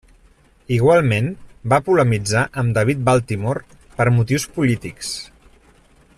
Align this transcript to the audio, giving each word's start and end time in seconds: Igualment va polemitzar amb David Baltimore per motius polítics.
Igualment 0.77 1.27
va 1.73 1.79
polemitzar 1.89 2.47
amb 2.63 2.75
David 2.79 3.05
Baltimore 3.11 3.79
per 4.01 4.09
motius 4.19 4.49
polítics. 4.57 5.15